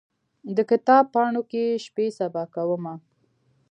د 0.55 0.57
کتاب 0.69 1.03
پاڼو 1.13 1.41
کې 1.51 1.63
شپې 1.85 2.05
سبا 2.17 2.43
کومه 2.53 2.93